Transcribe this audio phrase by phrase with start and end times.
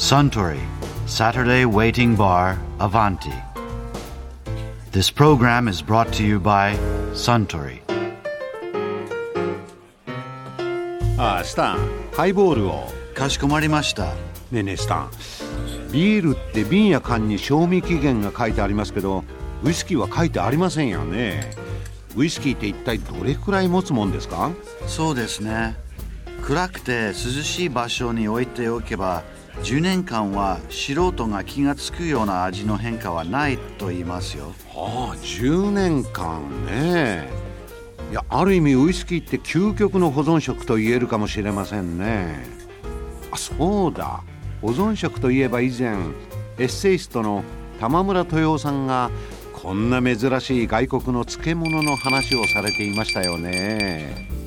[0.00, 0.58] Suntory
[1.04, 3.34] Saturday Waiting Bar Avanti.
[4.92, 6.74] This program is brought to you by
[7.12, 7.82] Suntory.
[11.18, 11.78] ああスタン
[12.14, 14.06] ハイボールをかしこまりました。
[14.50, 15.10] ねえねえスタン
[15.92, 19.22] ビールって瓶や缶に賞味期限が書いてありますけど
[19.62, 21.50] ウイスキーは書いてありませんよね
[22.16, 24.50] ウイスキーって一体どれくらい持つもんですか
[24.86, 25.76] そうですね。
[26.42, 29.22] 暗くて涼しい場所に置いておけば
[29.62, 34.52] 10年間は素人が気がつくような味の変化はないと言いますよ。
[34.74, 37.28] ああ10年間ね。
[38.10, 42.46] いやある意味ウイスキーって究極の保存食と言えるかもしれませんね。
[43.30, 44.22] あそうだ。
[44.62, 45.94] 保存食といえば以前
[46.58, 47.44] エッセイストの
[47.78, 49.10] 玉村豊夫さんが
[49.52, 54.39] こんな珍しい外国の漬物の話をされていましたよね。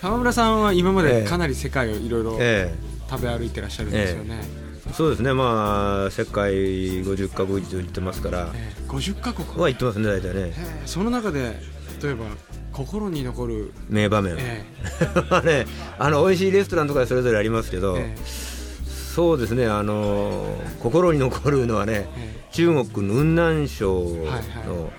[0.00, 1.20] 玉村さんは今まええ。
[1.22, 2.72] でかなり世界をいろいろえ。
[3.10, 4.40] 食べ歩いてらっしゃるんですよね、
[4.88, 5.32] えそうですね。
[5.34, 6.52] まあ世界
[7.02, 8.52] 50カ国以上行ってますから。
[8.54, 8.88] ええ。
[8.88, 10.32] 50カ国、は行ってますね大体ね。
[10.36, 10.86] ええ。
[10.86, 11.60] その中で
[12.02, 12.26] 例えば
[12.72, 14.64] 心に残る、名場面、え
[15.28, 15.66] まあね
[15.98, 18.18] あの美味しいレストランとかそれぞれありますけど、ええ。
[18.86, 24.04] そうですねあの心に残るのはね、え中国雲南省
[24.66, 24.92] の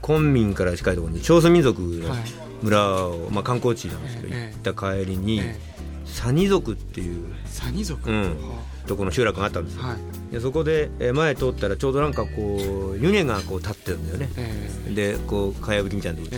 [0.00, 4.54] 昆明から近いところに少数民族のはい村を、まあ、観光地なんですけど、ええ。
[4.54, 5.70] 行った帰りに、ええ。
[6.04, 8.22] サニ族っていうサニ族、うん。
[8.22, 10.32] はとこの集落があったんですよ、はい。
[10.32, 14.28] でそこでえー前通ったらちょうどなんかこう湯気がこう立ってるんだよね。
[14.36, 14.94] ええ。
[14.94, 16.36] でこうかやぶきみたいなとこ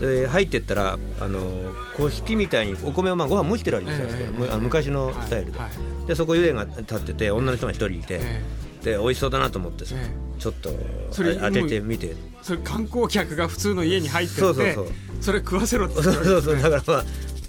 [0.00, 1.40] えで入ってったらあの
[1.96, 4.38] 古式みたいにお米をまあご飯蒸してるわけですよ、ええ。
[4.38, 5.68] むあの昔のスタイルで、はい。
[5.68, 8.42] はいでそこ湯気が立ってて女の人が一人いて、え
[8.82, 10.70] で美味しそうだなと思ってさ、えちょっと
[11.10, 12.08] それあ当ててみて。
[12.08, 14.86] えそれ観光客が普通の家に入ってってそうそうそう。
[15.20, 16.56] それ食わせろってそうそうそう。
[16.58, 17.04] だからまあ、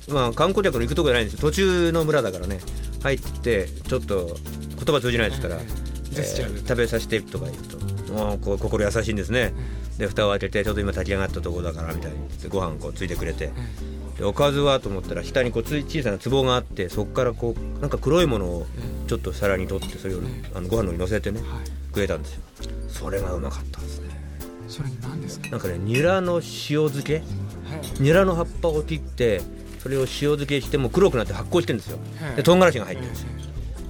[0.10, 2.60] まあ、観光客の行くとこじゃないんですよ途中の村だからね
[3.02, 4.38] 入ってちょっと
[4.76, 6.14] 言葉通じないですから、ええ。
[6.14, 6.60] ジェスチャーで。
[6.60, 9.54] 食べさせてとか言うともうこう心優しいんですね。
[9.98, 13.52] で蓋を開けてちょうど今炊き上がったところだからみたいにでご飯こうついてくれて
[14.18, 18.68] でおかずはと思ったら下にこうつい小さな壺があってそこからこうなんか黒いものを
[19.08, 20.20] ちょっと皿に取ってそれを
[20.54, 21.50] あのご飯の上に乗せてねはい。
[21.88, 22.42] 食えたんですよ。
[22.88, 24.10] それがうまかったですね。
[24.68, 25.50] それ何ですか？
[25.50, 26.42] なんかねニラの塩
[26.90, 27.16] 漬け？
[27.16, 27.24] はい。
[28.02, 29.42] ニラの葉っぱを切って
[29.80, 31.98] それを塩漬けしてもう黒くなって発酵してるんですよ。
[32.22, 32.36] はい。
[32.36, 33.30] で唐辛子が入ってるんですよ。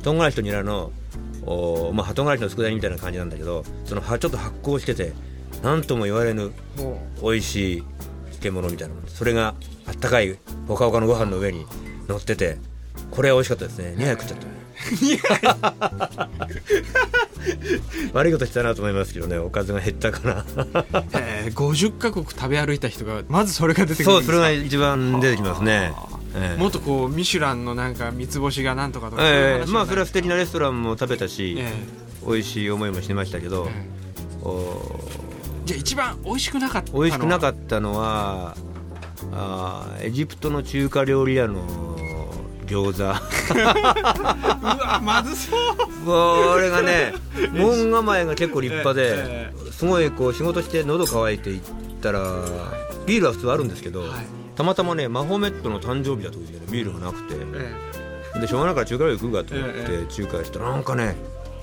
[0.04, 0.92] 唐辛子とニラの
[1.46, 5.14] おまあ唐辛子の佃煮みたいな感じなんだけどその葉ちょっと発酵してて
[5.62, 7.84] 何とも言われぬも美味しい
[8.42, 9.56] 漬物みたいなものそれが
[9.88, 10.38] あったかい
[10.68, 11.66] ほかほかのご飯の上に
[12.08, 12.58] 乗ってて
[13.12, 13.94] これは美味しかったですね。
[13.98, 16.30] 2杯食っちゃった。
[18.14, 19.38] 悪いことしたなと思いますけどね。
[19.38, 20.42] おかずが減ったかな。
[20.42, 20.46] う、
[21.14, 25.94] ええ50カ国食べ歩いた人がまずそれが出てくるそうそれが一番出てきますね、
[26.36, 26.60] ええ。
[26.60, 29.70] もっとこうミシュランのなんか三つ星がなんとかとかええ。
[29.70, 31.74] まあそれは素て敵なレストランも食べたし、え
[32.26, 33.86] 美味しい思いもしてましたけど、え
[34.44, 35.00] お
[35.66, 38.56] じゃあ一番美味しくなかったの美味しくなかっったのは
[39.32, 41.62] あーエジプトの中華料理屋の
[42.66, 42.98] 餃子。
[43.54, 45.76] たうわまずそう。
[46.06, 47.14] これがね
[47.54, 51.66] 門構えが結構立派でえすごいこう仕事して喉乾いて行っ
[52.02, 52.22] たら
[53.06, 54.10] ビールは普通あるんですけど、はい。
[54.56, 57.36] たまたまねマホメットの誕生日だというでねビールがなくて。
[58.36, 61.18] えでしょうがないから中華料理食うかと思ってえ中華したらなんかね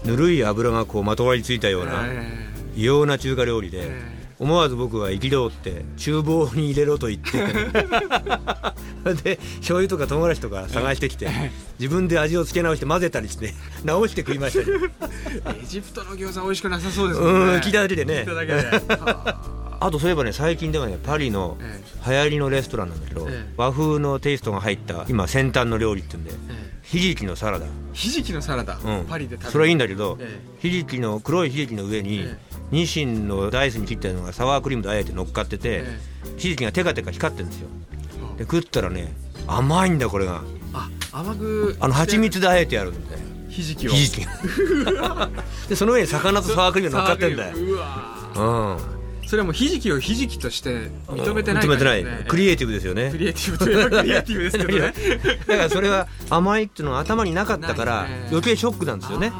[0.04, 2.46] ぬるい油がこうまとわりついたようなえ
[2.78, 7.38] 異様な中華料理で、え思わず僕は憤って厨房に入れろと言って
[9.24, 11.28] で醤油とか唐辛子とか探してきて
[11.80, 13.52] 自分で味を付け直して混ぜたりして
[13.84, 14.60] 直して食いました
[15.50, 17.56] エジプトの餃子美味しくなさそうですうもんね。
[17.56, 18.24] ん聞いただけでね。
[19.80, 23.52] あとそういえばね最近ではねパリのえ流行りのレストランなんだけど、ええ。
[23.56, 29.52] 和風のテイストが入った今先端の料理っていうんでえひじきのサラダ、ひじきのサラダ、うん、パリで食べる。
[29.52, 32.38] それはいいんだけど、えひじきの黒いひじきの上に、え
[32.70, 35.98] ニシンのダイスに切ったのがサワークリームとあえて乗っかってて、え
[36.36, 37.68] ひじきがテカテカ光ってるんですよ。
[38.36, 39.12] で食ったらね
[39.46, 40.42] 甘いんだこれが。
[40.74, 43.20] あ甘くあの蜂蜜であえてやるんだよ。
[43.48, 43.90] ひじきを。
[43.90, 44.24] ひじき。
[44.24, 45.30] が
[45.68, 47.56] でその上に魚とサワークリームが乗っかってんだよ。
[47.56, 48.98] うわうん。
[49.28, 53.10] それはもうひじきをひじきとして認めてない認めてない、クリエイテティブですよね。
[53.10, 54.92] クリエイティブといえばクリエイティブですけどね
[55.46, 59.32] だからそれは甘いっていうのが頭になかったから余計ショックなんですよね、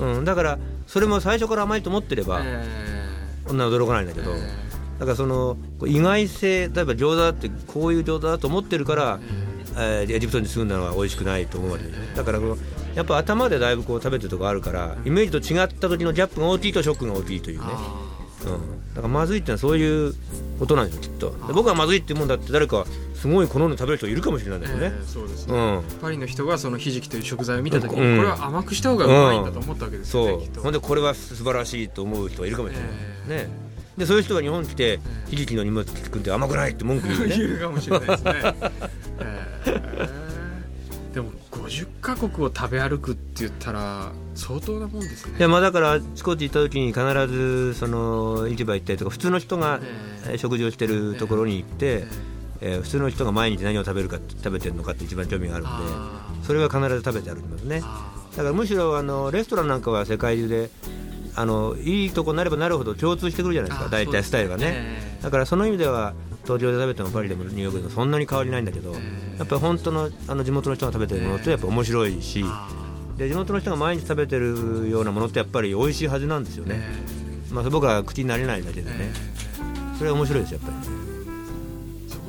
[0.00, 0.58] うん、だから
[0.90, 2.66] それも最初から甘いと思ってればえ
[3.46, 4.40] こんな驚かないんだけど、ーえ。
[4.98, 5.56] だからその
[5.86, 9.20] 意外性例えば餃子ってこういう餃子だと思ってるから、
[9.76, 12.40] えーエジプトに住んだのは美味しくないと思うわけでだから
[12.96, 17.66] やっぱ頭でだいぶこう食べてるとこあるからイメージと違った時のギャップが大きいとショックが大きいというね、
[18.46, 20.14] うん、だからまずいってのはそういう
[20.58, 21.30] ことなんですよきっと。
[21.46, 22.84] で僕はまずいってもんだって誰か
[23.20, 26.00] すごい好んで食べる人いるかもしれないですよね、えーそうですね、うん。
[26.00, 28.16] パリの人がそのひじきという食材を見た時に、うん。
[28.16, 30.40] これは甘くした方がうまいんだと思ったわけですよね、そう。
[30.40, 30.62] きっと。
[30.62, 32.88] ほんでこれは素晴らしいと思う人はいるかもしれない、
[33.28, 33.48] えね。
[33.98, 37.26] でそういう人が日本来てえひじきの荷物作って甘くないって文句言う。
[37.28, 38.32] ね言うかもしれないですね、
[39.18, 41.14] えー。
[41.14, 45.36] でも50カ国を食べ歩くって言ったら相当なもんですね。
[45.38, 50.38] いやまあだからあちこち行った時に必ずその市場行ったりとか普通の人がええー。
[50.38, 52.29] 食事をしてるところに行って、えー
[52.60, 56.44] 普通の人が毎日何を食べるか食べてるのかって一番興味があるんであー。
[56.44, 57.80] それは必ず食べて歩きますね。
[57.82, 60.70] あだからむしろあのレストランなんかは世界中で
[61.34, 64.64] あのいいとこになればなるほど共通してくるじゃないですかあ大体スタイルがね。
[65.18, 66.14] えだからその意味では
[66.44, 72.68] 東京で食べてもパリでもニューヨークでもそんなに変わりないんだけど、えやっぱり本当のあの地元の人が食べてるものってやっぱ面白いし、あ
[73.16, 76.80] で地元の人が毎日食べてるようなものってやっぱり美味しいはずなんですよーね、
[77.50, 79.12] えまあ、僕は口になれないだけでーね。
[79.94, 81.09] え、それは面白いですやっぱり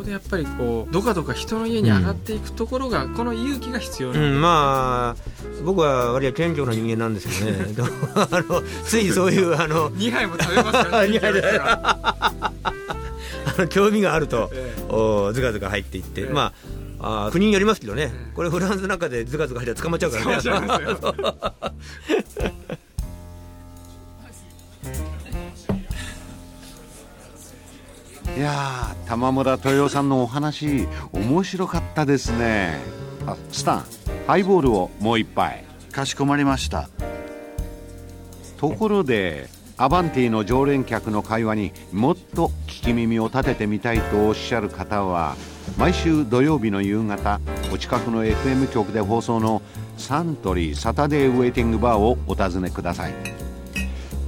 [0.01, 7.75] こでやっぱりこうどかどか人の家に上がっていくところが、この勇気が必要なうん、まあ僕は割合謙虚な人間なんですけどね。
[8.15, 11.59] あのついそういうあの 2杯も食べますからね 二杯で。
[11.59, 12.33] あ
[13.57, 16.33] あの興味があると、えおずかずか入っていって、ええ。
[16.33, 16.53] ま
[16.99, 18.35] ああー国によりますけどね、ええ。
[18.35, 20.81] これフランスの中でずかずか入ったら捕まっちゃうからね
[28.37, 32.79] いやー玉村豊さんのお話面白かったですね。
[33.27, 33.85] あスタン
[34.25, 35.65] ハイボールをもう一杯。
[35.91, 36.89] かしこまりました。
[38.57, 45.35] ところでアバンティの常連客の会話にもっと聞き耳を立ててみたいとおっしゃる方は
[45.77, 47.41] 毎週土曜日の夕方
[47.73, 49.63] お近くの FM 局で放送の
[49.97, 53.40] サントリーサタデーウェイティングバーをお尋ねください